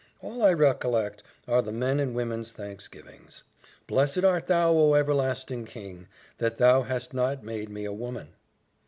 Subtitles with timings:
[0.19, 3.43] All I recollect are the men and women's thanksgivings.
[3.85, 6.07] "Blessed art thou, O Everlasting King!
[6.39, 8.29] that thou hast not made me a woman."